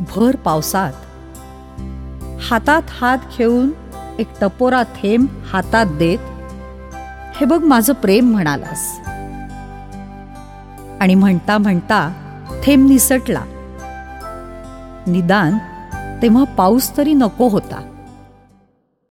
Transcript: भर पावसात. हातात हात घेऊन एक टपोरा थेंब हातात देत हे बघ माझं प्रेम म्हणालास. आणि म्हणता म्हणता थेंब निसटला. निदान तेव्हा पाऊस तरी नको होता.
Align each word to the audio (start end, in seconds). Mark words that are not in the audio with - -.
भर 0.00 0.36
पावसात. 0.36 0.92
हातात 2.50 2.82
हात 3.00 3.18
घेऊन 3.38 3.70
एक 4.18 4.28
टपोरा 4.40 4.82
थेंब 4.82 5.26
हातात 5.52 5.86
देत 5.86 6.18
हे 7.36 7.44
बघ 7.44 7.64
माझं 7.64 7.92
प्रेम 7.92 8.30
म्हणालास. 8.30 9.00
आणि 11.00 11.14
म्हणता 11.14 11.58
म्हणता 11.58 12.12
थेंब 12.64 12.88
निसटला. 12.88 13.42
निदान 15.06 15.58
तेव्हा 16.22 16.44
पाऊस 16.44 16.96
तरी 16.96 17.14
नको 17.14 17.48
होता. 17.48 17.99